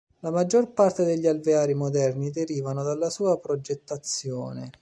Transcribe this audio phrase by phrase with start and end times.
[0.21, 4.71] La maggior parte degli alveari moderni derivano dalla sua progettazione.